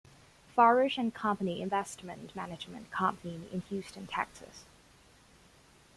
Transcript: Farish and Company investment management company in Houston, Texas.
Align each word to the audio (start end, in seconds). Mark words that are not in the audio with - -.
Farish 0.55 0.97
and 0.97 1.13
Company 1.13 1.61
investment 1.61 2.35
management 2.35 2.89
company 2.89 3.47
in 3.53 3.61
Houston, 3.69 4.07
Texas. 4.07 4.65